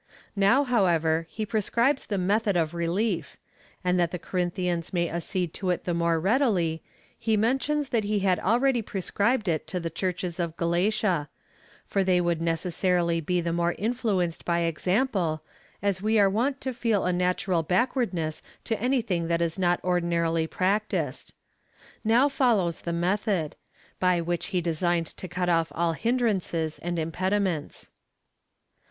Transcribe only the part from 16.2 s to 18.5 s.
wont to feel a natural backwardness